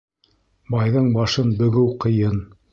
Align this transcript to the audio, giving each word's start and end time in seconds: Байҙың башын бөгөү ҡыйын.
Байҙың 0.77 1.11
башын 1.19 1.55
бөгөү 1.63 1.95
ҡыйын. 2.07 2.45